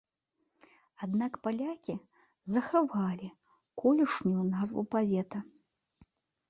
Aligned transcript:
Аднак 1.07 1.33
палякі 1.43 1.95
захавалі 2.55 3.29
колішнюю 3.83 4.43
назву 4.57 4.83
павета. 4.97 5.39